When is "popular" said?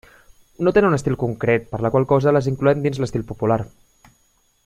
3.35-3.61